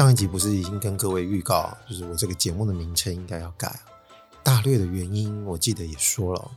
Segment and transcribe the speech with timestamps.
[0.00, 3.78] 上一集不是已经跟各位预告，就是我这个节目的名称应该要改，
[4.42, 6.50] 大略的原因我记得也说了，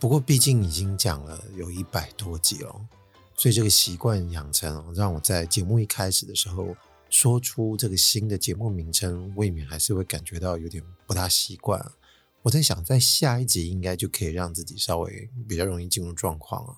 [0.00, 2.74] 不过毕竟已经讲了有一百多集了，
[3.36, 6.74] 所以这个习惯养成，让我在节目一开始的时候
[7.08, 11.80] 说出这个新的节目名称，未免还是会感觉到有点不大习惯。
[12.42, 16.74] 我在想，在下一集应该就可以让自己稍微比较容易进入状况了。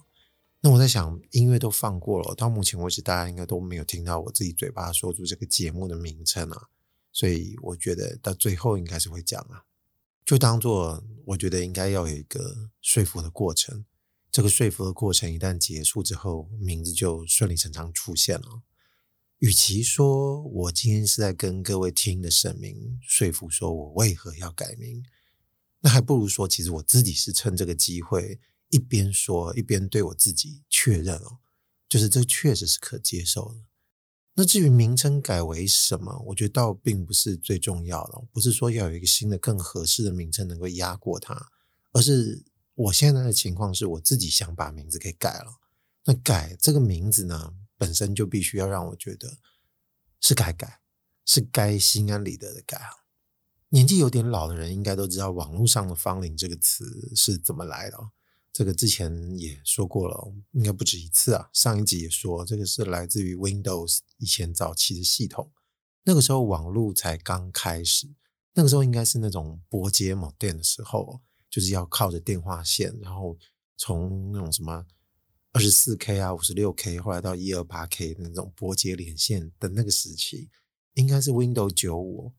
[0.64, 6.68] 那我在想，音乐都放过了，到目前为止，大家应该都没有听到我自己嘴巴说出这个节目的名称啊，
[7.12, 9.64] 所以我觉得到最后应该是会讲啊，
[10.24, 13.84] 就当做我觉得应该要有一个说服的过程，
[14.32, 18.62] 这个说服的过程一旦结束之后，名字就顺理成章出现了。
[19.40, 25.04] 与其说我今天是在跟各位听的神明说服说我为何要改名，
[25.80, 28.40] 那还不如说，其实我自己是趁这个机会。
[28.74, 31.38] 一边说一边对我自己确认哦，
[31.88, 33.60] 就是这确实是可接受的。
[34.34, 41.52] 那至于名称改为什么，我觉得倒并不是最重要的，不是说要有一个新的更合适的名称能够压过它，
[41.92, 45.60] 而是我现在的情况是我自己想把名字给改了。
[46.04, 49.38] 那改这个名字呢，本身就必须要让我觉得
[50.20, 50.80] 是该改，
[51.24, 52.80] 是该心安理得的改。
[53.68, 58.10] 年纪有点老的人应该都知道“网络上的芳邻”这个词是怎么来的。
[58.54, 61.50] 这个之前也说过了，应该不止一次啊。
[61.52, 65.50] 上一集也说，这个是来自于 Windows 以前早期的系统，
[66.04, 68.08] 那个时候网络才刚开始，
[68.52, 71.20] 那个时候应该是那种拨接某电的时候，
[71.50, 73.36] 就是要靠着电话线，然后
[73.76, 74.86] 从那种什么
[75.50, 80.48] 二十四 K 啊、五十六 K，后来到一二八 K 那种拨接连线的那个时期，
[80.92, 82.32] 应该是 Windows 九五，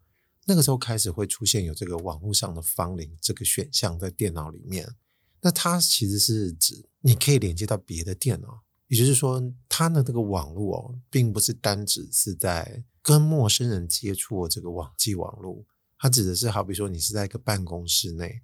[0.45, 4.95] 那个时候开始会出现有这个网络上的芳邻这个选项在电脑里面。
[5.45, 9.39] 那它其实是指你可以连接到别的电脑，也就是说，
[9.69, 15.63] 它的这个网络哦，并不是单指是在跟陌生人接触的这个网际网络，
[15.99, 18.41] 它指的是好比说你是在一个办公室内，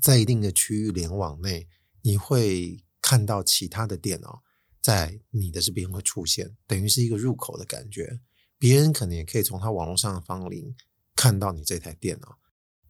[0.00, 1.66] 在一定的区域联网内，
[2.02, 4.44] 你会看到其他的电脑
[4.80, 8.20] 在你的这边会出现，等于是一个入口的感觉，
[8.60, 10.72] 别人可能也可以从他网络上的芳邻
[11.16, 12.38] 看到你这台电脑，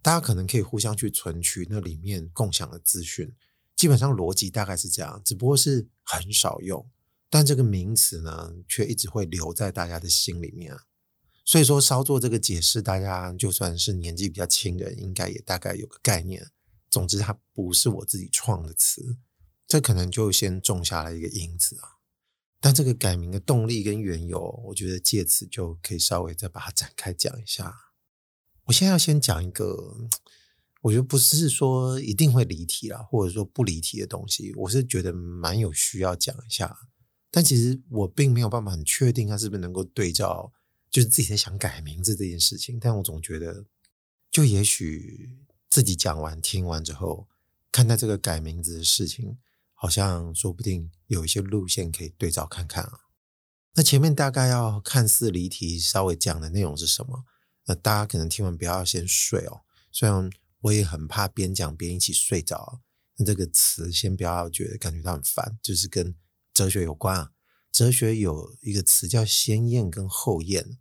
[0.02, 3.34] 大家可能可以互相去存取那里面共享的资讯。
[3.77, 6.89] 基本上逻辑大概是这样，只不过是很少用，
[7.29, 10.77] 但这个名词呢，却一直会留在大家的心里面。
[11.45, 16.51] 所以说，稍作这个解释，大家就算是年纪比较轻的，应该也大概有个概念。
[16.89, 19.19] 总之，它不是我自己创的词，
[19.67, 21.99] 这可能就先种下了一个因子啊。
[22.61, 27.75] 但这个改名的动力跟缘由，我觉得借此就可以稍微再把它展开讲一下。
[28.67, 30.09] 我现在要先讲一个。
[30.84, 36.77] 我觉得不是说一定会离题啦，或者说不离题的东西，我是觉得蛮有需要讲一下。
[37.31, 40.53] 但其实我并没有办法很确定他是不是能够对照，
[40.91, 42.78] 就是自己在想改名字这件事情。
[42.78, 43.65] 但我总觉得，
[44.31, 45.39] 就也许
[45.71, 47.28] 自己讲完听完之后，
[47.73, 49.39] 看待这个改名字的事情，
[49.73, 53.00] 好像说不定有一些路线可以对照看看啊。
[53.73, 57.25] 那前面大概要看似离题，稍微讲的内容是什么？
[57.65, 60.31] 那大家可能听完不要先睡哦，虽然。
[60.64, 62.80] 我也很怕边讲边一起睡着。
[63.16, 66.14] 那这个词先不要觉得感觉到很烦，就是跟
[66.52, 67.32] 哲学有关啊。
[67.70, 70.78] 哲学有一个词叫先验跟后验，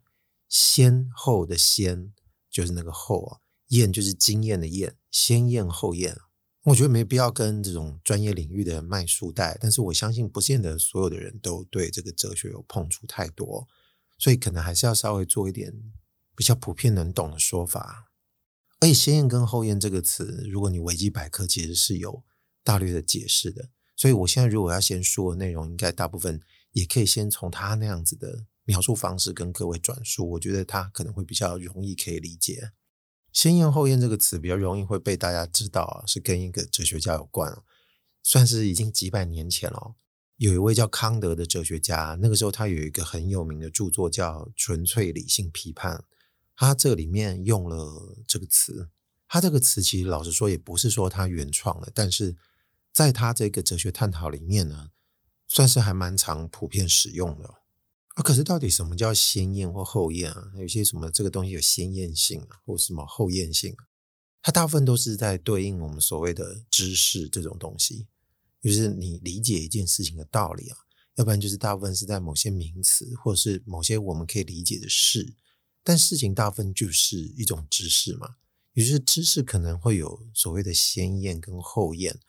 [0.47, 2.13] 先后的先
[2.49, 3.39] 就是那个后啊，
[3.69, 6.17] 验就是经验的验，先验后验。
[6.63, 13.67] 我觉得没必要跟这种专业领域的人卖书袋，但是我相信不见得所有的人都对这个哲学有碰触太多，
[14.17, 15.73] 所以可能还是要稍微做一点
[16.35, 18.12] 比较普遍能懂的说法。
[18.83, 22.21] 所以“先验”跟“后验”这个词，如果你维基百科其实是有
[22.65, 23.69] 大略的解释的。
[23.95, 26.41] 所以我现在如果要先说的内容，应该大部分
[26.74, 30.31] 也可以先从他那样子的描述方式跟各位转述。
[30.31, 32.74] 我觉得他可能会比较容易可以理解。
[33.31, 37.63] “先验后验”这个词比较容易会被大家知道，是跟一个哲学家有关，
[38.21, 39.95] 算是已经几百年前了。
[40.36, 45.95] 有一位叫康德的哲学家，那个时候他有一个很有名的著作叫《纯粹理性批判》。
[46.55, 48.89] 他这里面用了这个词，
[49.27, 52.35] 他这个词其实老实说也不是说他原创的，但是
[52.91, 54.91] 在他这个哲学探讨里面呢，
[55.47, 57.55] 算是还蛮常普遍使用的。
[58.15, 60.51] 啊，可是到底什么叫先验或后验啊？
[60.59, 63.75] 有些什么这个东西有先验性，或什么后验性？
[64.44, 68.07] 它大部分都是在对应我们所谓的知识这种东西，
[68.61, 70.77] 就是你理解一件事情的道理啊，
[71.15, 75.33] 要不然就是大部分是在某些名词或者是某些我们可以理解的事，
[75.83, 78.38] 但事情大部分就是一种知识嘛，
[78.74, 82.19] 也就是知识可能会有所谓的先验跟后验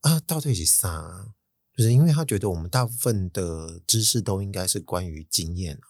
[0.00, 1.34] 啊，到底是啥？
[1.74, 5.80] 就是因为他觉得我们大部分的知识都应该是关于经验，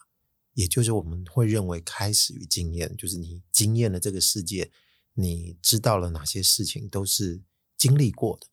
[0.54, 4.70] 也就是我们会认为开始于经验，就是你经验了这个世界，
[5.14, 7.42] 你知道了哪些事情都是
[7.76, 8.46] 经历过的，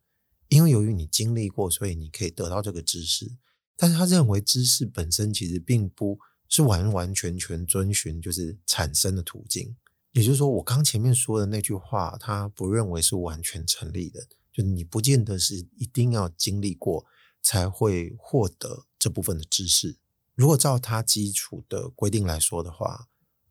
[0.48, 3.38] 因为由于你经历过，所以你可以得到这个知识。
[3.76, 6.20] 但是他认为知识本身其实并不
[6.50, 9.76] 是完完全全遵循就是产生的途径，
[10.12, 17.06] 也就是说，我刚前面说的那句话，他不认为是完全成立的，就你不见得是一定要经历过。
[17.40, 20.00] 才会获得这部分的知识。
[20.36, 23.08] 如果照他基础的规定来说的话，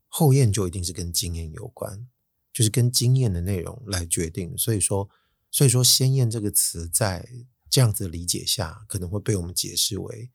[0.07, 2.07] 后验就一定是跟经验有关，
[2.53, 4.59] 就是跟经验的内容来决定。
[4.59, 5.09] 所以说，
[5.51, 7.27] 所以说先验这个词在
[7.71, 10.31] 这样子的理解下，可能会被我们解释为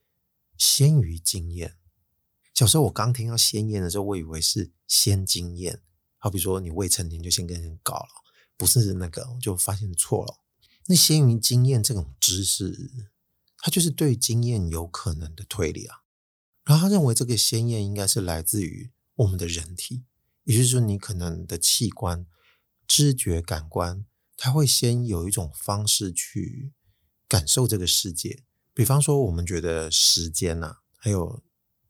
[0.58, 1.76] 先于经验。
[2.62, 5.82] 小时候我刚听到先验的时候，我以为是先经验，
[6.16, 8.08] 好比说你未成年就先跟人搞了，
[8.56, 10.38] 不是那个，就发现错了。
[10.86, 13.08] 那先于经验这种知识。
[13.58, 16.02] 它就是对经验有可能的推理啊，
[16.64, 20.04] 然后他认为这个先验应该是来自于我们的人体，
[20.44, 22.24] 也就是说，你可能的器官、
[22.86, 24.06] 知觉、感官，
[24.36, 26.72] 它会先有一种方式去
[27.26, 28.44] 感受这个世界。
[28.72, 31.42] 比方说，我们觉得时间呐、啊，还有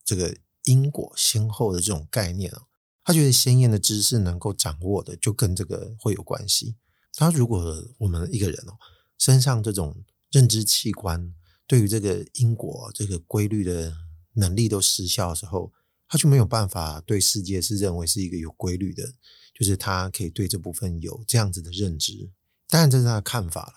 [0.03, 2.62] 这个因果先后的这种概念啊，
[3.05, 6.76] 他觉得先验的知识能够掌握的，就跟这个会有关系。
[7.14, 8.79] 他如果我们一个人哦，
[9.19, 11.35] 身上这种认知器官，
[11.67, 13.94] 对于这个因果、这个规律的
[14.35, 15.73] 能力都失效的时候，
[16.09, 19.14] 他就没有办法对世界是认为是一个有规律的，
[19.55, 22.31] 就是他可以对这部分有这样子的认知。
[22.69, 23.73] 当然，这是他的看法了。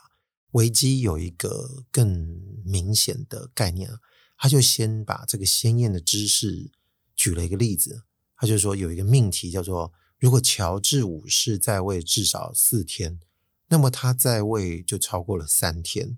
[0.52, 3.90] 维基有一个更明显的概念，
[4.38, 6.72] 他就先把这个鲜艳的知识
[7.16, 8.04] 举了一个例子，
[8.36, 13.20] 他就说有一个命题叫做：如果乔治五世在位至少四天，
[13.68, 16.18] 那么他在位就超过了三天。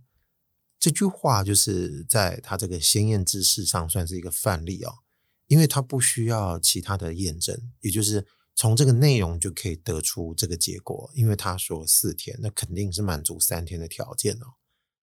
[0.80, 5.00] 这句话就是在他这个先验知识上算是一个范例哦，
[5.48, 11.10] 因为他不需要其他的验证，也就是从这个内容就可以得出这个结果。
[11.16, 14.54] 因为他说四天，那肯定是满足三天的条件哦。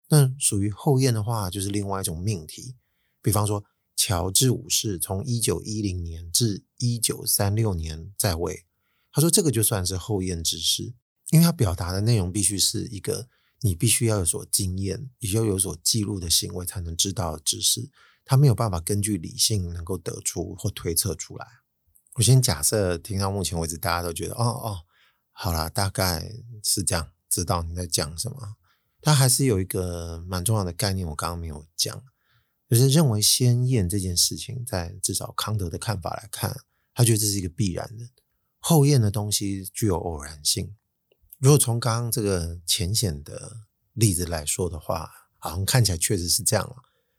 [0.08, 2.74] 那属于后验的话，就是另外一种命题，
[3.22, 3.64] 比方说
[3.96, 8.66] 乔治五世从一九一零年至一九三六年在位，
[9.10, 10.94] 他说这个就算是后验知识，
[11.30, 13.28] 因为他表达的内容必须是一个。
[13.64, 17.92] 你必须要有所经验，也要有所记录的行为，才能知道的知识。
[18.24, 21.46] 他没有办法根据理性能够得出或推测出来。
[22.14, 24.80] 我先假设，听到目前为止，大家都觉得，哦哦，
[25.30, 26.28] 好啦，大概
[26.64, 28.56] 是这样，知道你在讲什么。
[29.00, 32.02] 他还是有一个蛮重要的概念，我刚刚没有讲，
[32.72, 36.58] 就是认为先验这件事情，在至少康德的看法来看，
[36.94, 38.08] 他觉得这是一个必然的。
[38.60, 40.74] 后验的东西具有偶然性。
[41.36, 43.58] 如果从刚刚这个浅显的
[43.92, 46.76] 例子来说的话，好像看起来确实是这样了。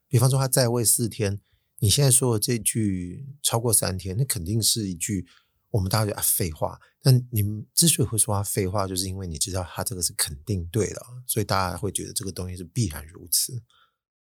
[0.08, 1.40] 比方说他在位四天，
[1.78, 5.28] 你现在说的这句超过三天，那肯定是一句
[5.70, 6.80] 我们大家觉得啊废话。
[7.00, 13.62] 但你们之所以会说他废话，就是因为你知道他这个是肯定对的，所以大家会觉得这个东西是必然如此。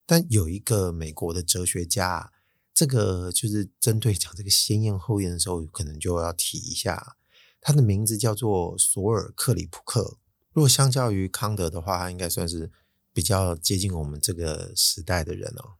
[0.09, 2.31] 但有一个美国的哲学家，
[2.73, 7.15] 这个就是针对讲这个先验后验的时候，可能就要提一下。
[7.61, 10.17] 他的名字叫做索尔克里普克。
[10.51, 12.71] 如果相较于康德的话，他应该算是
[13.13, 15.75] 比较接近我们这个时代的人哦。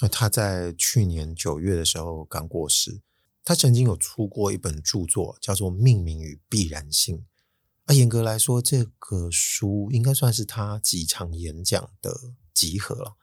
[0.00, 3.02] 那他在去年九月的时候刚过世。
[3.44, 7.18] 他曾经有出过一本著作，叫做《命名与必然性》。
[7.84, 13.16] 啊，严格来说，这个书应该算是他几场演讲的集合了。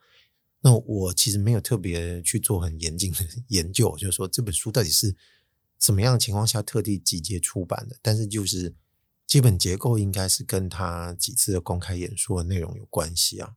[0.60, 5.16] 那我其实没有特别去做很严谨的 研究，就是说这本书到底是。
[5.80, 7.96] 什么样的情况下特地集结出版的？
[8.02, 8.74] 但是就是
[9.28, 13.54] 基本结构应该是跟他几次的公开演说的内容有关系啊。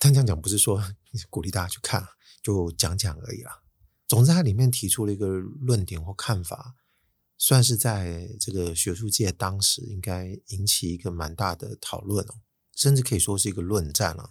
[0.00, 0.82] 但这样讲不是说
[1.30, 2.04] 鼓励大家去看，
[2.42, 3.62] 就讲讲而已啦。
[4.08, 6.74] 总之，他里面提出了一个论点或看法，
[7.38, 12.40] 算是在这个学术界当时应该引起一个蛮大的讨论哦，
[12.74, 14.30] 甚至可以说是一个论战啊。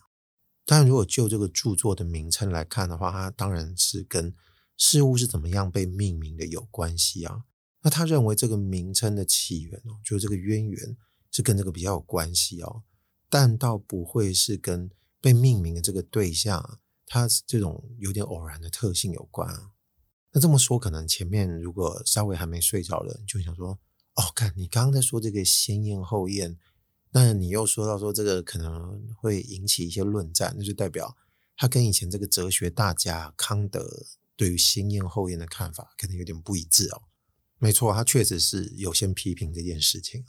[0.66, 4.36] 但，如果就这个著作的名称来看的话，它当然是跟。
[4.76, 7.44] 事物是怎么样被命名的有关系啊？
[7.84, 10.98] 那他认为这个名称的起源哦，就是这个渊源
[11.32, 12.82] 是跟这个比较有关系哦，
[13.30, 14.90] 但倒不会是跟
[15.22, 19.74] 被命名的这个对象，它这种有点偶然的特性有关啊。
[20.32, 23.80] 那这么说，可能前面如果稍微还没睡着的人就想说，
[24.16, 26.58] 哦，看你刚刚在说这个先验后验，
[27.14, 31.16] 那你又说到说这个可能会引起一些论战，那就代表
[31.56, 34.06] 他跟以前这个哲学大家康德
[34.36, 37.04] 对于先验后验的看法可能有点不一致哦。
[37.60, 40.26] 没错，他确实是有先批评这件事情。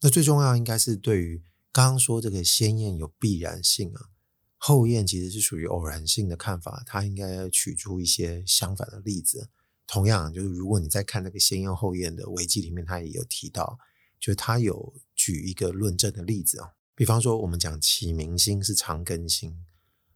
[0.00, 4.10] 那最重要应该是对于刚刚说这个先验有必然性啊，
[4.56, 9.48] 后验其实是属于偶然性的看法，他应该要取出一些相反的例子。
[9.86, 13.78] 同样，就是如果你在看那个先验后验的维基里面，他也有提到，
[14.18, 14.94] 就是他有
[15.28, 19.62] 举一个论证的例子啊，比方说我们讲启明星是长庚星，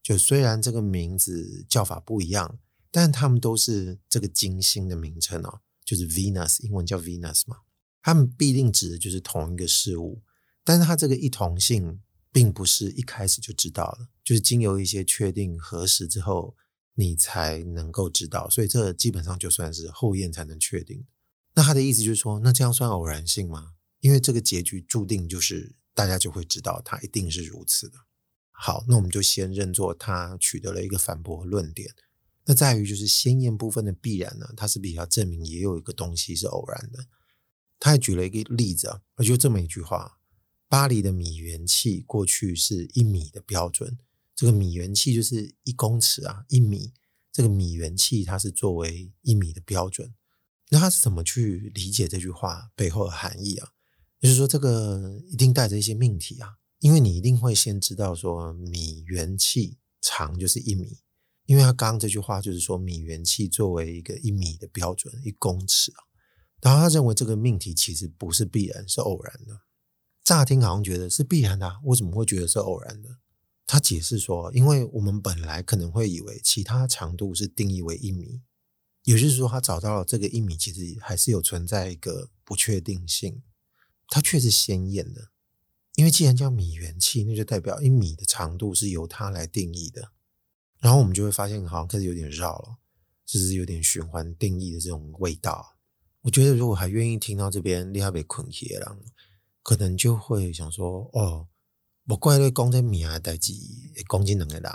[0.03, 2.59] 就虽然这个名字叫法不一样，
[2.91, 5.61] 但他们都是这个金星的名称哦。
[5.85, 7.59] 就是 Venus，英文叫 Venus 嘛，
[8.01, 10.23] 他们必定指的就是同一个事物，
[10.65, 12.01] 但是它这个一同性
[12.33, 16.57] 并不是一开始就知道了，就是经由一些确定核实之后，
[16.95, 21.05] 你才能够知道，所以这基本上就算是后验才能确定。
[21.53, 23.75] 那他的意思就是说，那这样算偶然性吗？
[24.03, 27.97] 因为这个结局注定就是大家就会知道，它一定是如此的。
[28.51, 31.95] 好，那我们就先认作他取得了一个反驳论点。
[32.45, 37.07] 那在于就是先验部分的必然呢，它是比较证明也有一个东西是偶然的。
[37.79, 40.19] 他还举了一个例子啊，就这么一句话：
[40.69, 43.97] 巴黎的米元器过去是一米的标准，
[44.35, 46.93] 这个米元器就是一公尺啊，一米。
[47.31, 50.13] 这个米元器它是作为一米的标准。
[50.71, 53.73] 那他是怎么去理解这句话背后的含义啊？
[54.23, 60.99] 就是说这个一定带着一些命题啊，因为你一定会先知道说米原器长就是一米。
[61.47, 65.99] 因为他刚刚这句话就是说，米原器作为一个一米的标准，一公尺啊，
[66.61, 69.63] 然后他认为这个命题其实不是必然，是偶然的。
[70.23, 73.19] 乍听好像觉得是必然的，为什么会觉得是偶然的？
[73.67, 78.41] 他解释说，因为我们本来可能会以为其他长度是定义为一米，
[79.03, 83.43] 也就是说，他找到了这个一米其实还是有存在一个不确定性，
[84.13, 85.31] 它确实鲜艳的。
[85.95, 90.13] 因为既然叫米元器，那就代表一米的长度是由它来定义的。
[90.81, 92.77] 然后我们就会发现，好像开始有点绕了，
[93.25, 95.77] 就是有点循环定义的这种味道。
[96.21, 98.87] 我觉得，如果还愿意听到这边，你还被捆起来，
[99.63, 101.49] 可能就会想说：“哦，
[102.09, 104.73] 我怪对公在米啊代几公斤能的人。”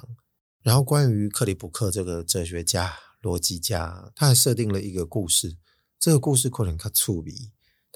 [0.64, 5.58] 然后，关于克里普克这个哲学家、逻辑家，他还设定了一个故事。
[5.98, 7.34] 这个故事可能较趣味，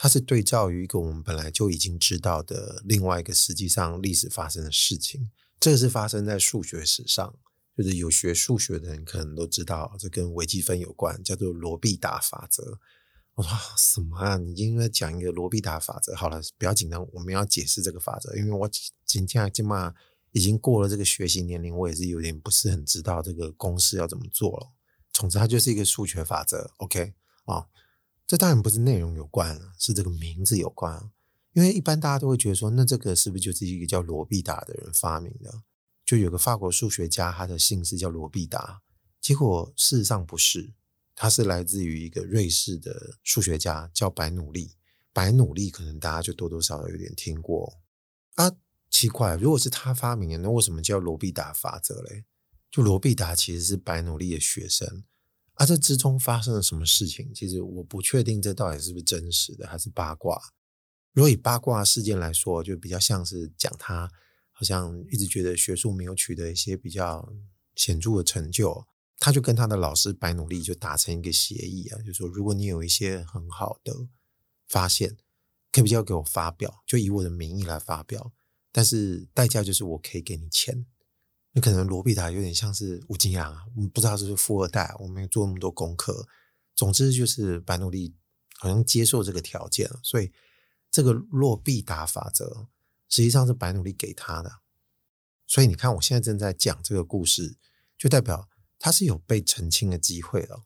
[0.01, 5.29] 它是对照于一个我们本来就已经知道的另外一个实际上历史发生的事情。
[5.59, 7.37] 这个是发生在数学史上。
[7.77, 12.79] 就是有学数学的人可能都知道，这跟微积分有关，叫做罗必达法则。
[13.35, 14.37] 我说什么啊？
[14.37, 16.15] 你应该讲一个罗必达法则。
[16.15, 18.69] 好了，不要紧张，我们要解释这个法则，因为我
[19.05, 19.93] 今天起码
[20.31, 24.71] 已经过了这个学习年龄，我也是有点不是很知道这个公式要怎么做了。
[25.13, 26.71] 总之，它就是一个数学法则。
[26.77, 27.13] OK
[27.45, 27.67] 啊、哦，
[28.31, 31.11] 这当然不是内容有关，是这个名字有关。
[31.51, 35.63] 因为一般大家都会觉得说，那这个是不是就是一个叫罗必达的人发明的？
[36.05, 38.83] 就有个法国数学家，他的姓氏叫罗必达。
[39.19, 40.71] 结果事实上不是，
[41.13, 44.77] 他是来自于一个瑞士的数学家，叫白努力。
[45.11, 47.81] 白努力可能大家就多多少少有点听过
[48.35, 48.49] 啊。
[48.89, 52.23] 奇怪，如果是他发明的，那为什么叫罗必达法则嘞？
[52.71, 55.03] 就罗必达其实是白努力的学生
[55.61, 55.65] 啊。
[55.65, 57.31] 这之中发生了什么事情？
[57.33, 60.41] 其实我不确定这到底是不是真实的，还是八卦。
[61.13, 64.11] 如果以八卦事件来说，就比较像是讲他。
[64.53, 67.33] 好像一直觉得学术没有取得一些比较
[67.75, 68.85] 显著的成就，
[69.17, 74.07] 他就跟他的老师白努力就达成一个协议啊，就说如果你有一些很好的
[74.67, 75.17] 发现，
[75.71, 78.33] 可以比较给我发表，就以我的名义来发表，
[78.71, 80.85] 但是代价就是我可以给你钱。
[81.53, 86.27] 那可能罗必达有点像是吴金阳，我们不知道是不是富二代，我没有做那么多功课。
[86.75, 88.15] 总之就是白努力
[88.59, 90.31] 好像接受这个条件，所以
[90.89, 92.67] 这个洛必达法则。
[93.09, 94.59] 实际上是白努力给他的，
[95.45, 97.57] 所以你看，我现在正在讲这个故事，
[97.97, 98.47] 就代表
[98.79, 100.63] 他是有被澄清的机会了。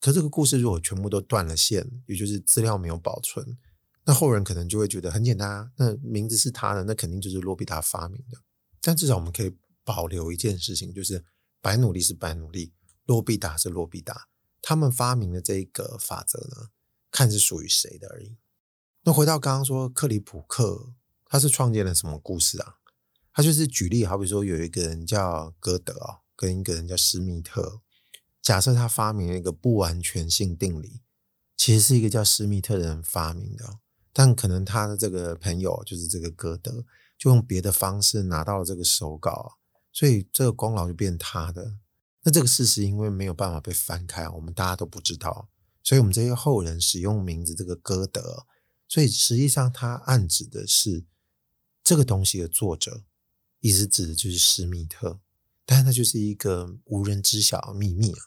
[0.00, 3.58] 可这个故事如果全部都断了线，也就是资料没有保存，
[4.06, 8.38] 那后人可能就会觉得很简单，那名字是他的，那肯定就是罗必达发明的。
[8.80, 9.54] 但至少我们可以
[9.84, 11.24] 保留一件事情，就是
[11.60, 12.72] 白努力是白努力，
[13.04, 14.28] 罗必达是罗必达，
[14.60, 16.70] 他们发明的这一个法则呢，
[17.10, 18.36] 看是属于谁的而已。
[19.02, 20.94] 那回到刚刚说克里普克。
[21.26, 22.76] 他是创建了什么故事啊？
[23.32, 27.80] 他就是举例，好比说有一个人叫歌德啊，跟一个人叫施密特。
[28.40, 31.00] 假设他发明了一个不完全性定理，
[31.56, 33.80] 其实是一个叫施密特的人发明的，
[34.12, 36.84] 但可能他的这个朋友就是这个歌德，
[37.18, 39.58] 就用别的方式拿到了这个手稿，
[39.94, 41.78] 所以这个功劳就变他的。
[42.24, 45.48] 那这个事实因为没有办法被翻开，我们大家都不知道，
[45.82, 48.44] 所以我们这些后人使用名字这个歌德。
[48.86, 51.04] 所以实际上他暗指的是
[51.82, 53.04] 这个东西的作者，
[53.60, 55.20] 意思指的就是施密特，
[55.64, 58.18] 但是他就是一个无人知晓的秘密啊。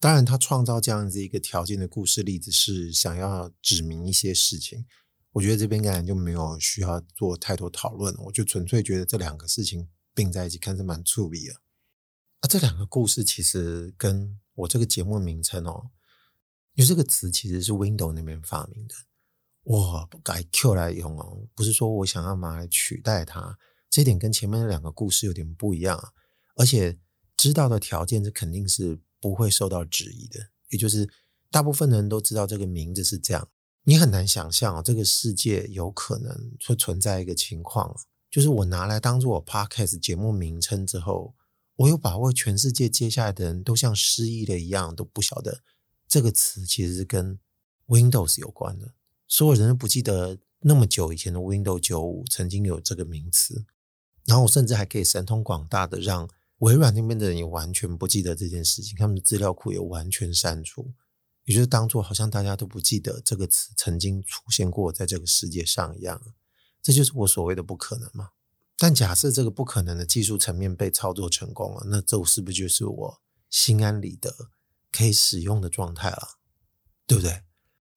[0.00, 4.86] 当然，他创造这样子一个条件的故事例子是想要指明一些事情。
[5.32, 11.54] 我觉得这边当然就没有需要做太多讨论，我就纯粹觉得这两个事情并在一起看是蛮触笔的。
[12.40, 15.90] 啊，这两个故事其实跟我这个节目名称哦，
[16.74, 18.94] 因为这个词其实是 Window 那边发明的，
[19.62, 23.56] 我不改 Q 来用哦，不是说我想要拿来取代它，
[23.88, 26.12] 这一点跟前面的两个故事有点不一样。
[26.56, 26.98] 而且
[27.36, 31.08] 知道的条件，是肯定是不会受到质疑的，也就是
[31.52, 33.48] 大部分人都知道这个名字是这样。
[33.84, 37.96] 你很难想象这个世界有可能会存在一个情况，
[38.30, 41.34] 就是我拿来当做我 Podcast 节目名称之后，
[41.76, 45.62] 我有把握全世界接下来的人都像失忆了一样，都不晓得
[46.06, 47.38] 这个词其实是跟
[47.86, 48.92] Windows 有关的。
[49.26, 53.64] 所有人都不记得那么久以前的 Windows 95曾经有这个名词，
[54.24, 60.92] 然后我甚至还可以神通广大的让微软那边的人也完全不记得这件事情，他们的资料库也完全删除。
[61.44, 66.20] 也就是当做好像大家都不记得这个词曾经出现过在这个世界上一样，
[66.82, 68.30] 这就是我所谓的不可能嘛。
[68.76, 73.20] 但假设这个不可能的技术层面被操作成功了，那这是不是就是我
[73.50, 74.50] 心安理得
[74.92, 76.38] 可以使用的状态了？
[77.06, 77.30] 对不对？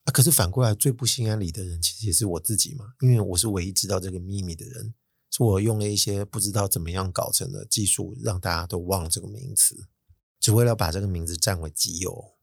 [0.05, 4.95] 啊，可是反过来最不心安理得的人其实也是我自己嘛，因为我是唯一知道这个秘密的人，
[5.29, 9.87] 是我用了一些不知道怎么样搞成的技术，让大家都忘了这个名词，
[10.39, 12.33] 只为了把这个名字占为己有。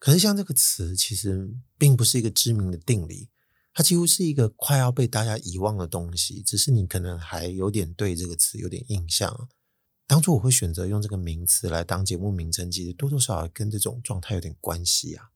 [0.00, 3.28] 可是，像这个词，其实并不是一个知名的定理，
[3.76, 6.40] 它几乎是一个快要被大家遗忘的东西。
[6.40, 9.50] 只是你可能还有点对这个词有点印象。
[10.06, 15.28] 当初我会选择用这个名词来当节目名称，其实多多少少跟这种状态有点关系啊。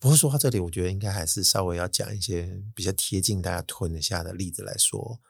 [0.00, 5.20] 不过说到这里，我觉得应该还是稍微要讲一些比较贴近大家吞得下的例子来说。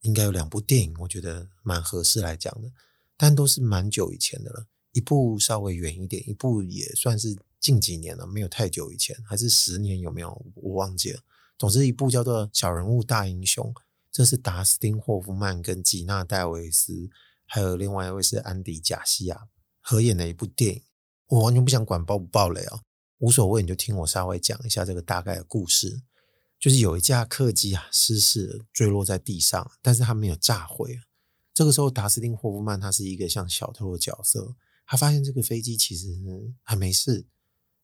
[0.00, 2.72] 应该有两部电影，我觉得蛮合适来讲的，
[3.16, 4.66] 但都是蛮久以前的了。
[4.90, 7.38] 一部稍微远一点，一部也算是。
[7.62, 10.44] 近几年了，没有太久以前，还是十年有没有？
[10.56, 11.20] 我忘记了。
[11.62, 13.72] 总之，一部叫做《小人物大英雄》，
[14.10, 17.08] 这是达斯汀·霍夫曼跟吉娜·戴维斯，
[17.46, 19.46] 还有另外一位是安迪·贾西亚
[19.80, 20.82] 合演的一部电影。
[21.28, 22.80] 我完全不想管爆不爆雷啊，
[23.18, 26.02] 无所谓，你就听我稍微讲一下这个大概的故事。
[26.58, 30.98] 就是有一架客机啊失事，坠落在地上，但是它没有炸毁。
[31.54, 36.08] 这个时候，达斯汀·霍夫曼他是一个像小偷的角色，他发现这个飞机其实
[36.64, 37.28] 还没事。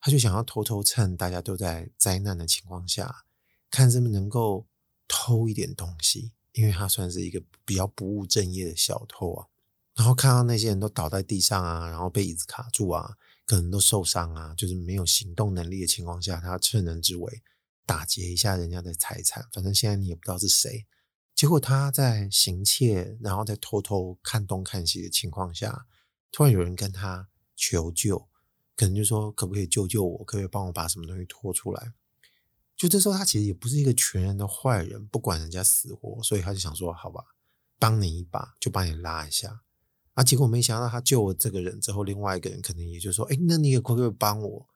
[0.00, 3.24] 他就想要偷偷趁大家都在灾难的情况下，
[3.70, 4.66] 看是不是能够
[5.06, 9.46] 偷一点东西，因为他算是一个比较不务正业的小偷啊。
[9.94, 17.42] 然后看到那些人都倒在地上啊，然后被椅子卡住啊，可能都受伤啊，就是没有行动能力的情况下，他趁人之危
[17.84, 19.48] 打劫一下人家的财产。
[19.52, 20.86] 反正现在你也不知道是谁。
[21.34, 25.86] 结果他在行窃，然后在偷偷看东看西的情况下，
[26.30, 28.28] 突然有人跟他求救。
[28.76, 30.18] 可能就说可不可以救救我？
[30.18, 31.92] 可不可以帮我把什么东西拖出来？
[32.78, 37.24] 就这时候，他其实也不是一个全然的坏人，不管人家死活，所以他就想说：“好吧，
[37.76, 39.62] 帮你一把，就帮你拉一下。”
[40.14, 44.68] 啊，结果没想到他救了这个人之后，另外一个人可能也就说：“哎，那你也可不可以帮我？”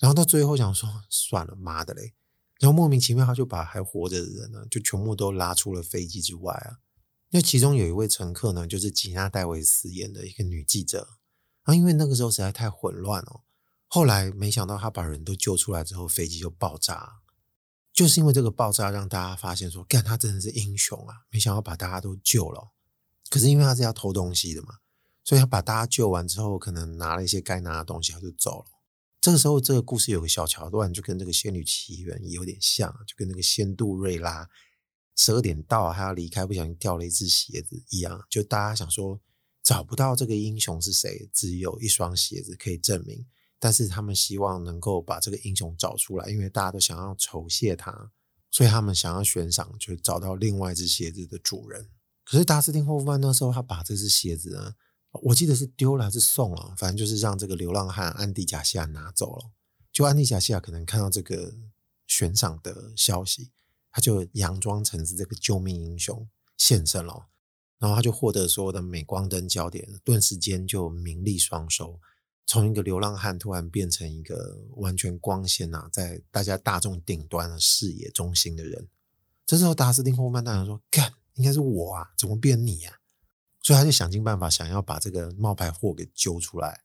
[0.00, 2.14] 然后到最后想说：“算了，妈的嘞！”
[2.60, 6.80] 然后莫名其妙他就把还活着的人呢，就全部都拉出了飞机之外啊。
[7.30, 11.18] 那其中有一位乘客呢，就是吉娜戴维斯演的一个女记者
[11.64, 13.42] 啊，因为那个时候实在太混乱哦。
[13.86, 17.20] 后来没想到他把人都救出来之后，飞机就爆炸。
[18.00, 21.14] 就是因为这个爆炸，让大家发现说，干他真的是英雄啊！
[21.28, 22.70] 没想到把大家都救了。
[23.28, 24.78] 可是因为他是要偷东西的嘛，
[25.22, 28.64] 所以他把大家救完之后，可能拿了一些该拿的东西，他就走了。
[29.20, 34.48] 这个时候，这个故事有个小桥段，就跟这个《仙女奇缘》有点像，就跟那个仙杜瑞拉
[35.14, 38.24] 十二点到还要离开，不小心掉了一只鞋子一样。
[38.30, 39.20] 就大家想说，
[39.62, 43.26] 找不到这个英雄是谁，只有一双鞋子可以证明。
[43.60, 48.10] 但是他们希望能够把这个英雄找出来，因为大家都想要酬谢他，
[48.50, 51.90] 所以他们想要悬赏，就找到另外一只鞋子的主人。
[52.24, 54.74] 可是达斯汀·霍夫曼那时候，他把这只鞋子呢，
[55.10, 59.50] 我记得是丢了还是送了，反正就是让这个流浪汉安迪·贾西亚拿走了。
[59.92, 61.52] 就安迪·贾西亚可能看到这个
[62.06, 63.50] 悬赏的消息，
[63.90, 67.26] 他就佯装成是这个救命英雄现身了，
[67.78, 72.00] 然后他就获得所有的镁光灯焦点，顿时间就名利双收。
[72.50, 78.88] 从一个流浪汉突然变成一个完全光鲜啊，在大家大众顶端的视野中心的人。
[79.46, 82.96] 这时候，达斯汀·霍曼当然说：“干，应该是我啊，怎么变你啊？”
[83.62, 86.80] 所以他就想尽办法想要把这个冒牌货给揪出来。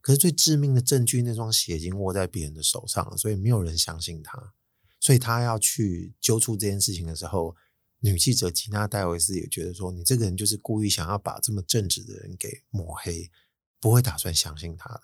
[0.00, 4.54] 可是最致命的证据，那双鞋已经握在别人的手上了，所以没有人相信他。
[4.98, 7.54] 所以他要去揪出这件事情的时候，
[7.98, 13.30] 女记者吉娜戴维斯也觉得说，你这个人就是故意想要把这么正直的人给抹黑，
[13.78, 15.02] 不会打算相信他的。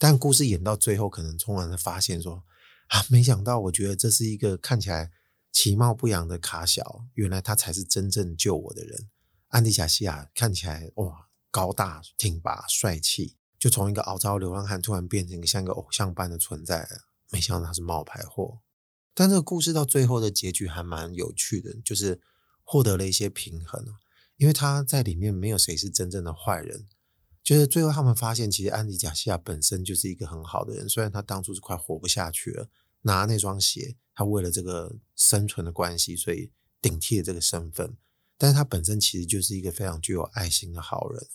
[0.00, 2.42] 但故事演到最后，可能突然的发现说，
[2.88, 5.10] 啊，没想到，我觉得这是一个看起来
[5.52, 9.10] 其貌不扬的卡小，原来他才是真正救我的人。
[9.48, 16.88] 安迪贾西亚看起来哇，高大挺拔帅气，就从一个肮脏流浪汉突然变成一个像一个偶像般的存在。
[17.30, 18.60] 没想到他是冒牌货。
[19.14, 22.20] 但这个故事到最后的结局还蛮有趣的，就是。
[22.62, 23.84] 获得了一些平衡，
[24.36, 26.86] 因为他在里面没有谁是真正的坏人。
[27.42, 30.88] 就是最后他们发现，其实安迪贾西亚本身就是一个很好的人。
[30.88, 32.68] 虽然他当初是快活不下去了，
[33.02, 37.96] 拿那双鞋，他为了这个生存的关系，所以顶替了这个身份。
[38.38, 41.26] 但是他本身其实就是一个非常具有爱心的好人。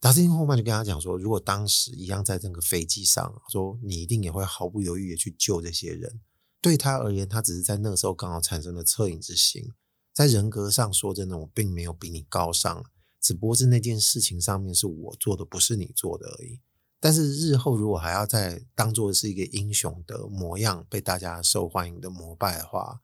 [0.00, 6.20] 达斯汀霍曼就跟他讲说，如果当时一样在这个飞机上，说你一定也会毫不犹豫的去救这些人。
[6.60, 9.72] 对他而言，他只是在那个时候刚好产生了恻隐之心。
[10.12, 12.84] 在人格上说真的，我并没有比你高尚，
[13.24, 16.60] 只不过是那件事情上面是我做的，不是你做的而已。
[17.00, 23.00] 但是日后如果还要再当做是一个英雄的模样，被大家受欢迎的膜拜的话，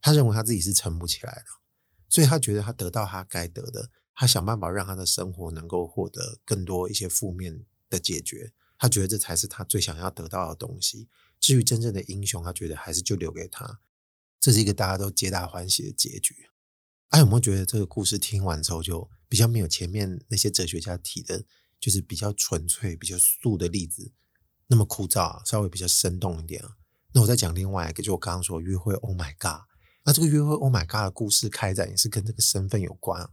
[0.00, 1.44] 他认为他自己是撑不起来的，
[2.08, 11.08] 所以他觉得他得到他该得的，他想办法让他的生活能够获得更多一些负面的解决，他觉得这才是他最想要得到的东西。
[11.38, 13.78] 至于真正的英雄，他觉得还是就留给他。
[14.40, 16.48] 这是一个大家都皆大欢喜的结局。
[17.10, 21.42] 哎、有没有觉得这个故事听完之后就比较没有前面那些哲学家提的，
[21.80, 24.12] 就是比较纯粹、比较素的例子
[24.66, 26.62] 那么枯燥，稍微比较生动一点？
[27.14, 29.62] 那我再讲另外一个，就我刚刚说约会，Oh my God！
[30.04, 33.26] 那这个约会，Oh my God 的故事开展也是跟这个身份有关。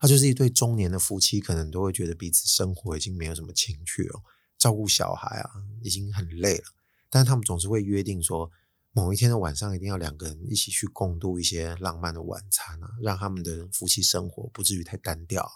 [0.00, 4.20] 他就是一对中年的夫妻，可能都会觉得彼此生活已经没有什么情趣了，
[4.58, 6.64] 照顾小孩啊已经很累了，
[7.08, 8.50] 但是他们总是会约定说。
[8.96, 15.46] 某一天的晚上，一定要两个人一起去共度一些浪漫的晚餐啊，让他们的夫妻生活不至于太单调。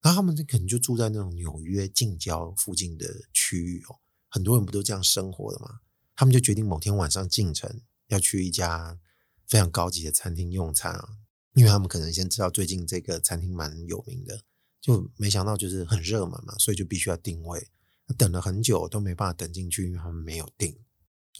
[0.00, 5.80] 然后他们可能就住在那种纽约近郊附近的区域哦，很多人不都这样生活的吗？
[6.14, 9.00] 他们就决定某天晚上进城要去一家
[9.48, 11.08] 非常高级的餐厅用餐啊，
[11.54, 14.44] 因为他们可能先知道最近这个餐厅蛮有名的，
[14.80, 17.68] 就没想到就是很热门嘛，所以就必须要定位。
[18.16, 20.78] 等了很久都没办法等进去，因为他们没有订。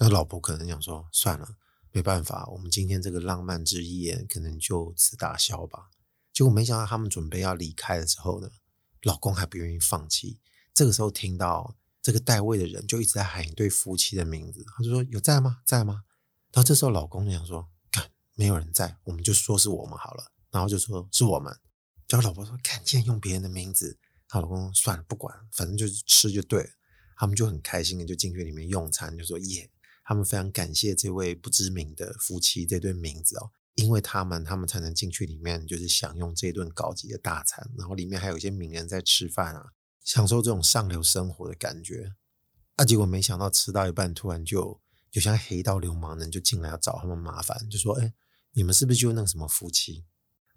[0.03, 1.57] 那老婆可能想说：“算了，
[1.93, 5.91] 没办法，我们今天这个浪漫之夜可能就此打消吧。”
[6.33, 8.49] 结果没想到他们准备要离开的时候呢，
[9.03, 10.41] 老公还不愿意放弃。
[10.73, 15.61] 这个时候听到这个代位的人就一直在喊一对夫妻的名字，他就说：“有在吗？
[15.67, 16.05] 在吗？”
[16.51, 21.55] 然后这时候老公就想说：“看，没有人在，我们就说是我们好了。”然后就说是我们。
[22.09, 26.71] 结果老婆说：“看，竟然用别人的名字。”他老公算了，不管，反正就是吃就对了。
[27.17, 29.71] 他们就很开心的就进去里面用餐，就说：“耶。”
[30.11, 37.71] 他们非常感谢这位不知名的夫妻这对名字哦，因为他们，他们才能进去里面，就是享用这顿高级的大餐。
[37.79, 39.67] 然后里面还有一些名人在吃饭啊，
[40.03, 42.13] 享受这种上流生活的感觉。
[42.75, 44.81] 啊，结果没想到吃到一半，突然就
[45.13, 48.13] 有像黑道流氓人就进来要找他们麻烦，就说：“哎，
[48.55, 50.05] 你们是不是就那个什么夫妻？”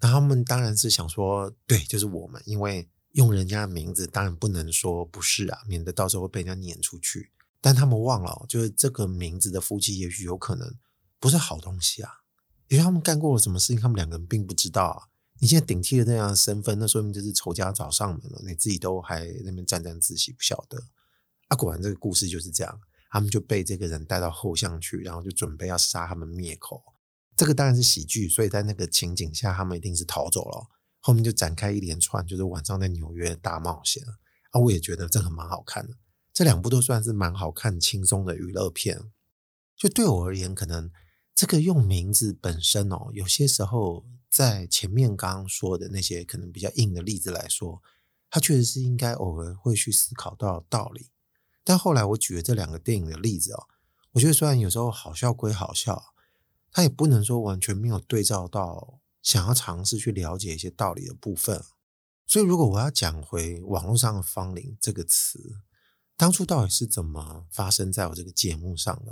[0.02, 7.30] 那他们当然是想说：“对，就是我们。”因为用人家的名字，当然不能说不是啊，免得到时候被人家撵出去。
[7.64, 10.76] 但他们忘了，就是这个名字的夫妻，也许有可能
[11.18, 12.12] 不是好东西啊。
[12.68, 15.08] 因为他们干过了什么事情，他们两个人并不知道啊。
[15.40, 20.78] 你现在顶替了那样的身份，那说明就是仇家找上门了，你自己都还那边沾沾自喜，不晓得。
[21.48, 26.84] 啊，果然这个故事就是这样，他们就被这个人带到后巷去，然后就准备要杀他们灭口。
[27.38, 30.68] 这个当然是喜剧，所以在那个情景下，他们一定是逃走了。
[31.00, 34.04] 后面就展开一连串，就是晚上在纽约大冒险
[34.52, 34.60] 啊。
[34.60, 35.94] 我也觉得这很蛮好看的。
[36.34, 39.12] 这两部都算是蛮好看、轻松的娱乐片。
[39.78, 40.92] 就对我而言，可能
[41.36, 47.82] 这个用名字本身哦，有些时候在前面刚刚说的那些可能比较硬的例子来说，
[48.30, 51.12] 它确实是应该偶尔会去思考到道理。
[51.64, 53.68] 但后来我举了这两个电影的例子哦，
[54.14, 56.14] 我觉得虽然有时候好笑归好笑，
[56.72, 61.64] 它也不能说完全没有对照到想要尝试去了解一些道理的部分。
[62.26, 65.58] 所以，如果我要讲回网络上的“芳龄”这个词，
[66.16, 69.12] 当初到底是怎么发生在我这个节目上的？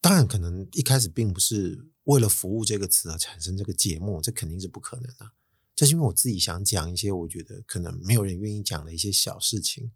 [0.00, 5.32] 当然，可能一开始并不是为了服务这个词而产生这个节目，这肯定是不可能的。
[5.74, 9.92] 这是因为我自己想讲一些我觉得可能没有人愿意讲的一些小事情。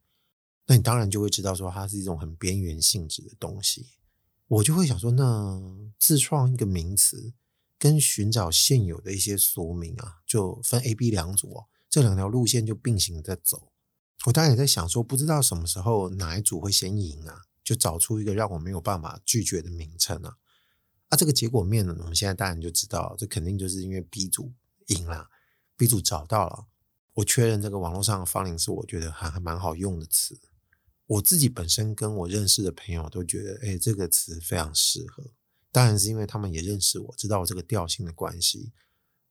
[0.67, 3.87] 那你当然就会知道说它是一种很边缘性质的东西。
[4.47, 5.63] 我就会想说，那
[5.99, 7.33] 自创一个名词，
[7.79, 13.70] 跟寻找现有的一些俗名啊，就分 A、B 两组哦，这两条路线就并行在走。
[14.27, 20.37] 我当然也在想说，不知道什么时候哪一组会先赢啊，就找出一个让我没有办法拒绝的名称啊。
[21.09, 24.53] 啊，这个结果面呢，我们现在当然就知道，这肯定就是因为 B 组
[24.89, 25.29] 赢了
[25.77, 26.67] ，B 组找到了。
[27.15, 30.39] 我确认这个网络上的芳龄是我觉得还还蛮好用的词。
[31.07, 35.25] 我自己本身跟我认识的朋友都觉得，哎，这个词非常适合。
[35.73, 38.73] 当然是因为他们也认识我，知道我这个调性的关系，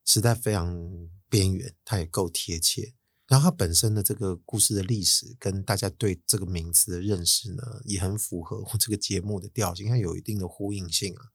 [0.04, 2.94] 实在非常边缘，它也够贴切。
[3.30, 11.26] 然后它本身的这个故事的历史跟大家对这个名词的认识呢，也很符合我这个节目的调性，它有一定的呼应性啊。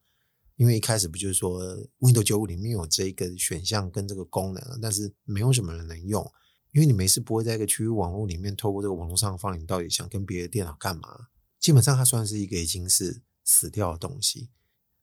[0.57, 1.61] 因为一开始不就是说
[2.01, 6.29] Windows 95里面有这个选项跟这个功能，但是没有什么人能用，
[6.73, 11.29] 因为你没事不会在一个区域网络里面透过这个网络上的芳邻，到底想跟别的电脑干嘛？
[11.61, 14.51] 基本上它算是一个已经是死掉的东西，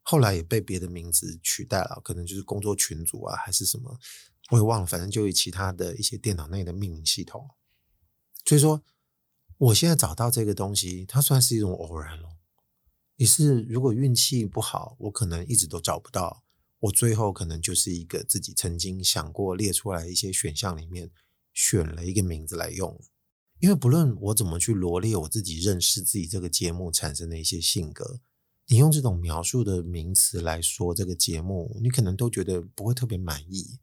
[0.01, 3.99] 后来也被别的名字取代了，可能就是工作群组啊，还是什么，
[4.51, 7.49] 我也忘了，反正就以其他的一些电脑内的命名系统。
[8.45, 8.81] 所以说，
[9.57, 12.37] 我现在找到这个东西，它算是一种偶然了。
[13.15, 16.43] 也是，如果运气不好，我可能一直都找不到。
[16.79, 21.11] 我最后可能就是一个自己曾经想过列出来一些选项里面
[21.53, 22.99] 选了一个名字来用。
[23.59, 28.19] 因为不论我怎么去罗列我自己认识自己这个节目产生的一些性格，
[28.65, 33.79] 你用这种描述的名词来说这个节目，你可能都觉得不会特别满意。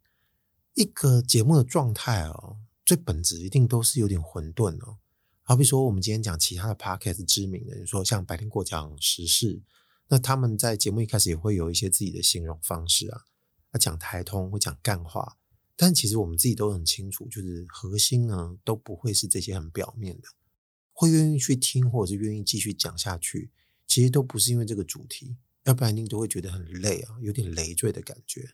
[0.79, 4.97] 一个节目的状态哦，最本质一定都是有点混沌哦。
[5.43, 9.61] 好比说，我们今天讲其他的 podcast 知名的，你说像白天过讲时事，
[10.07, 13.25] 那他们在节目一开始也会有一些自己的形容方式啊，
[13.71, 15.35] 啊讲台通会讲干话，
[15.75, 20.29] 但其实我们自己都很清楚，就是核心呢都不会是这些很表面的，
[20.93, 23.51] 会愿意去听或者是愿意继续讲下去，
[23.85, 28.53] 其实都不是因为这个主题，要不然你都会觉得很累啊，有点累赘的感觉，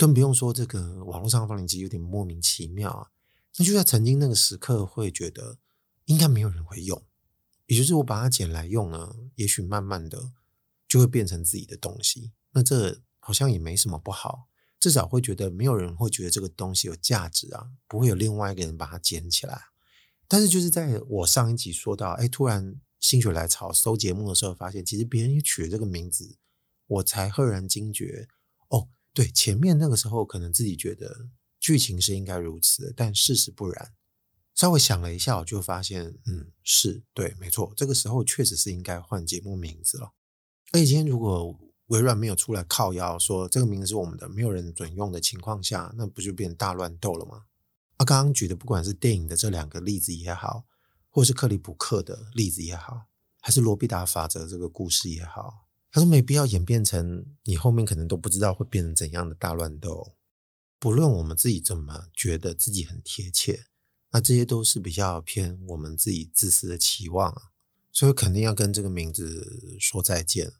[0.00, 3.10] 更不用说这个网络上的芳邻机有点莫名其妙啊，
[3.58, 5.58] 那就在曾经那个时刻会觉得。
[6.06, 7.00] 应该没有人会用，
[7.66, 10.32] 也就是我把它捡来用呢，也许慢慢的
[10.88, 12.32] 就会变成自己的东西。
[12.50, 14.48] 那这好像也没什么不好，
[14.80, 19.66] 至少会觉得没有人会觉得这个东西有价值啊，不会有另外一个人把它捡起来。
[20.26, 26.38] 但是就是在我上一集说到，哎，突然心血来潮搜节目的时候，发现其实别人也取了这个名字，
[26.88, 28.26] 我才赫然惊觉，
[29.12, 33.92] 对，前面那个时候可能自己觉得剧情是应该如此，但事实不然。
[34.54, 40.12] 稍微想了一下，我就发现，嗯，是对，没错，这个时候确实是应该换节目名字了。
[40.72, 47.44] 而且今天如果微软没有出来靠腰说这个名字是我们的，没有人准用的情况下，那不就变大乱斗了吗？
[47.96, 50.64] 啊，刚刚举的不管是电影的这两个例子也好，
[51.08, 53.06] 或是克里普克的例子也好，
[53.40, 60.16] 还是罗必达法则这个故事也好，他说没必要演变成你后面可能都不知道会变成怎样的大乱斗。
[60.78, 63.66] 不论我们自己怎么觉得自己很贴切。
[64.12, 67.52] 那这些都是比较偏我们自己自私的期望啊，
[67.92, 70.52] 所以肯定要跟这个名字说再见。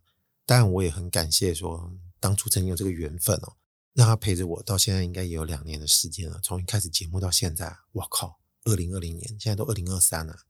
[0.47, 3.57] 当然，我也很感谢说当初曾经有这个缘分哦，
[3.93, 6.39] 让他陪着我到现在应该也有两年的时间了。
[6.43, 10.41] 从一开始节目到现在，我靠，二零二零年，现在都二零二三了，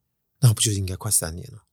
[0.41, 1.65] 那不就是应该快三年了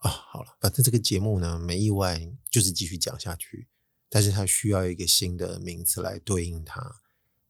[0.00, 0.10] 啊？
[0.10, 3.68] 好了，反正这个节目呢，没意外就是继续讲下去，
[4.10, 7.00] 但是它需要一个新的名字来对应它。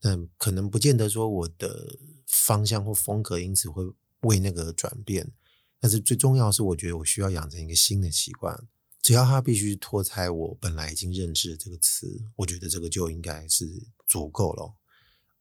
[0.02, 3.84] 嗯，可能不见得说我的方向或风格因此会
[4.20, 5.30] 为那个转变，
[5.78, 8.66] 但是最重要是，我觉得我需要养成一个新的习惯，
[9.02, 13.66] 只要它必须脱胎我本来已经认知的这个词，我觉得这个就应该是
[14.06, 14.74] 足够了。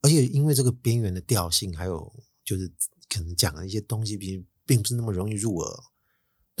[0.02, 2.12] 而且因为这个边缘的调性，还有
[2.44, 2.70] 就是
[3.08, 5.82] 可能讲的一些东西，并并不是那么容易入耳。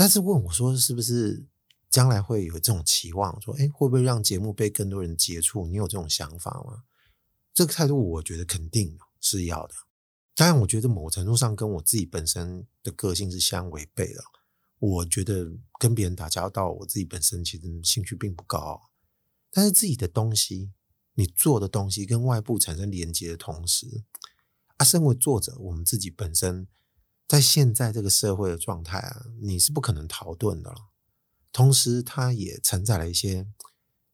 [0.00, 1.44] 但是问我说，是不是
[1.90, 3.38] 将来会有这种期望？
[3.42, 5.66] 说，哎，会不会让节目被更多人接触？
[5.66, 6.84] 你有这种想法吗？
[7.52, 9.74] 这个态度，我觉得肯定是要的。
[10.34, 14.22] 当然，我觉得某程度上跟我自己本身的个性是相违背的。
[14.78, 18.80] 我觉得跟别人打交道，我自己本身其实兴趣并不高。
[19.50, 20.72] 但是自己的东西，
[21.12, 24.04] 你做的东西跟外部产生连接的同时，
[24.78, 26.66] 啊，身为作者，我们自己本身
[27.30, 30.88] 在现在这个社会的状态啊，你是不可能逃遁的了。
[31.52, 33.46] 同时，它也承载了一些。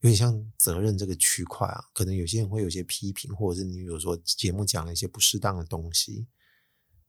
[0.00, 6.28] 有点像责任这个区块啊，可能有些人会有些批评，或者是你比如说节目讲了一些不适当的东西，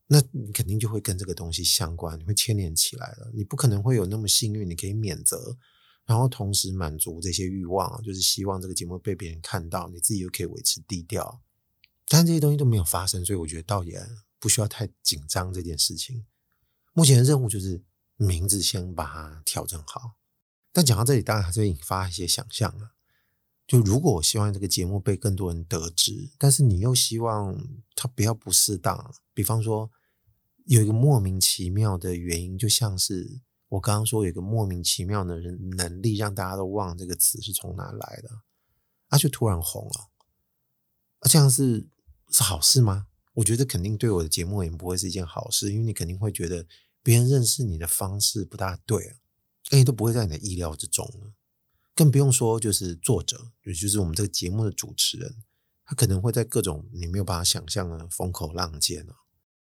[0.07, 3.29] 那你肯定就会跟这个东西相关，你会牵连起来了。
[3.35, 5.57] 你不可能会有那么幸运，你可以免责，
[6.05, 11.41] 然后同时满足这些欲望，就是希望这个节目被别人看到，你自己又可以维持低调。
[12.07, 14.01] 但这些东西都没有发生，所以我觉得倒也
[14.39, 16.25] 不需要太紧张这件事情。
[16.93, 17.83] 目前的任务就是
[18.15, 20.17] 名字先把它调整好。
[20.71, 22.91] 但讲到这里，当然还是会引发一些想象了。
[23.65, 27.57] 就如果我希望这个节目被更多人得知，但是你又希望
[27.95, 29.91] 它不要不适当，比方说
[30.65, 38.29] 有一个莫名其妙的原因，就像是我刚刚说有一个莫名其妙的人能力，让大家都忘这个词是从哪来的，
[39.07, 40.09] 啊，就突然红了。
[41.19, 41.89] 啊，这样是
[42.29, 43.07] 是好事吗？
[43.37, 46.65] 我觉得肯定对我的节目也不会是一件好事，因为你肯定会觉得
[47.03, 49.17] 别人认识你的方式不大对啊，
[49.69, 51.33] 而且都不会在你的意料之中了。
[51.93, 55.35] 更不用说就是作者，也就是我们这个节目的主持人，
[55.85, 59.15] 他可能会在各种你没有办法想象的风口浪尖啊。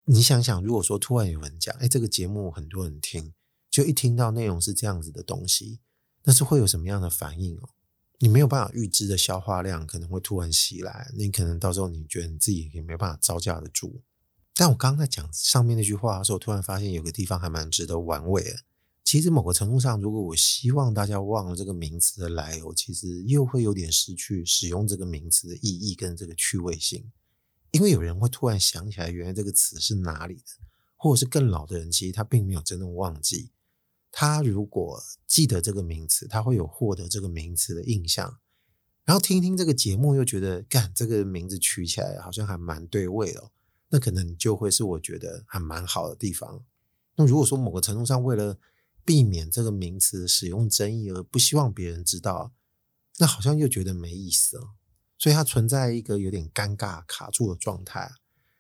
[0.03, 3.34] 你想想，如果说突然有人讲，哎，这个节目很多人听，
[3.69, 5.79] 就一听到内容是这样子的东西，
[6.23, 7.69] 那是会有什么样的反应哦？
[8.23, 13.99] 你没有办法预知的消化量可能会突然袭来，你可能到时候你觉得你自己也没办法招架得住。
[14.53, 18.60] 但我刚刚在讲上面那句话的时候，突然发现有个地方还蛮值得玩味的。
[19.03, 27.12] 其实某个程度上，如果我希望大家忘了这个名词的来由，其实又会有点失去使用这个名词的意义跟这个趣味性。
[27.71, 30.43] 因为有人会突然想起来，原来这个词是哪里的，
[30.95, 33.49] 或者是更老的人，其实他并没有真正忘记。
[34.12, 38.39] 他如果记得这个名词，他会有获得这个名词的印象。
[39.04, 43.52] 然后听听这个节目，又觉得，干，这个名字取起来好像还蛮对味的，
[43.89, 46.63] 那可能就会是我觉得还蛮好的地方。
[47.15, 48.60] 那如果说某个程度上，为了
[49.04, 52.54] 避免这个名词使用争议而不希望别人知道，
[53.17, 54.76] 那好像又觉得没意思了。
[55.17, 58.12] 所以它存在一个有点尴尬卡住的状态。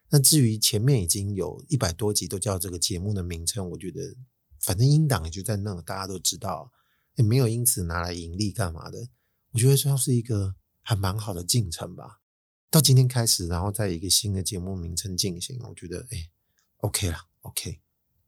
[0.09, 4.15] 那至于前面已经有一百多集都叫这个节目的名称，我觉得
[4.61, 6.71] 反正英党也就在那，大家都知道，
[7.15, 9.09] 也没有因此拿来盈利干嘛的。
[9.51, 12.21] 我觉得算是一个还蛮好的进程吧。
[12.69, 16.29] 到今天开始，然后再一个新的节目名称进行，我觉得哎
[16.77, 17.81] ，OK 了，OK。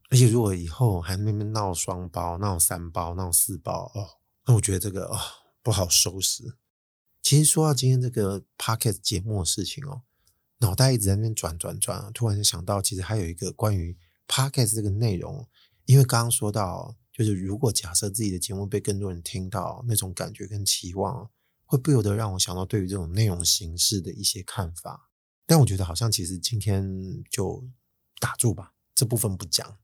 [0.09, 5.17] 而且如果以后还那边闹双包、闹三包、闹四包哦，那我觉得这个哦
[5.61, 6.55] 不好收拾。
[7.21, 10.01] 其实说到今天这个 Podcast 节目的事情哦，
[10.59, 15.47] 脑袋一直在那边转转转，突然就想到，其实还有一个关于 Podcast 这个内容，
[15.85, 21.29] 因为刚刚说到，就是如果假设自己的节目被更多人听到，那种感觉跟期望，
[21.65, 25.09] 会不由得让我想到对于这种内容形式的一些看法。
[25.45, 27.67] 但我觉得好像其实今天就
[28.19, 29.77] 打住吧，这部分不讲。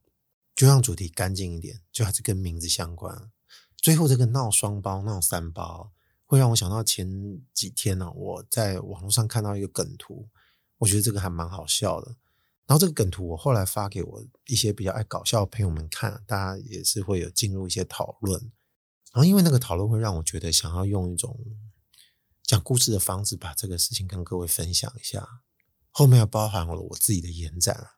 [0.56, 3.30] 就让主题干净一点，就还是跟名字相关。
[3.76, 5.90] 最后这个闹双包、闹三包，
[6.26, 10.28] 会让我想到前几天呢、我在网络上看到一个梗图，
[10.78, 12.14] 我觉得这个还蛮好笑的。
[12.70, 18.40] 然后这个梗图我后来发给我一些比较爱搞笑的朋友们看，大家也是会有进入一些讨论。
[19.12, 21.36] 然后因为那个讨论会让我觉得想要用一种
[22.44, 25.26] 讲故事的方式把这个事情跟各位分享一下，
[25.90, 27.88] 后面又包含了我自己的延展。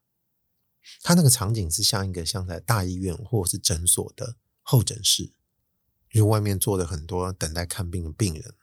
[1.03, 5.35] 他那个场景是像一个像在大医院或者是诊所的候诊室，
[6.13, 8.55] 因为外面坐着很多等待看病的病人。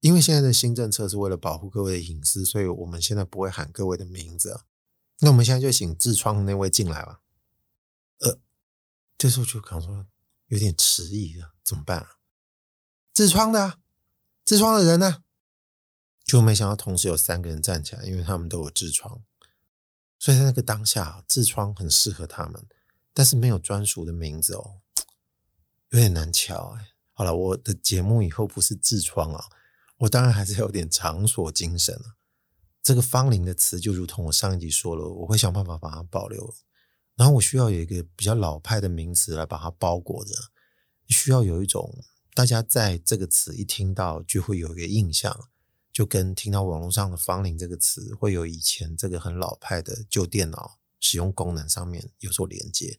[0.00, 4.62] 因为现在的新政策是为了保护各位的隐私，所以我们现在不会喊各位的名字。
[5.24, 7.20] 那我们现在就请痔疮那位进来吧。
[8.18, 8.40] 呃，
[9.16, 10.04] 这时候就可能说
[10.48, 12.16] 有点迟疑了，怎么办啊？
[13.14, 13.78] 痔疮的，
[14.44, 15.22] 痔疮的人呢？
[16.24, 19.22] 就没想到同时有三个人站起来，因为他们都有痔疮。
[20.18, 22.66] 所以在那个当下，痔疮很适合他们，
[23.12, 24.80] 但是没有专属的名字哦，
[25.90, 26.88] 有点难乔哎。
[27.12, 29.44] 好了，我的节目以后不是痔疮啊，
[29.98, 32.16] 我当然还是有点场所精神了。
[32.82, 36.54] 这个芳邻的词就如同我上一集说了，我会想办法把它保留。
[37.14, 40.32] 然后我需要有一个比较老派的名词来把它包裹着，
[41.08, 45.48] 需要有一种大家在这个词一听到就会有一个印象。
[45.92, 52.98] 就跟听到网络上的“芳邻”这个词，会有以前这个很老派的旧电脑使用功能上面有所连接。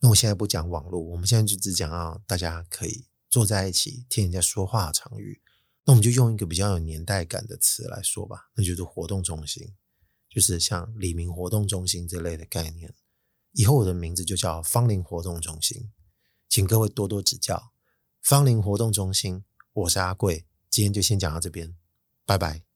[0.00, 5.40] 那我现在不讲网络，我们现在就只讲啊，大家可以坐在一起听人家说话的场域。
[5.84, 9.74] 那我们就用一个比较有年代感的词来说吧，那就是活动中心，
[10.30, 12.94] 就是像李明活动中心这类的概念。
[13.52, 15.92] 以后我的名字就叫“芳龄活动中心”，
[16.48, 17.72] 请各位多多指教。
[18.22, 21.76] 芳龄活动中心，我是阿贵，今天就先讲到这边。
[22.24, 22.73] 拜拜。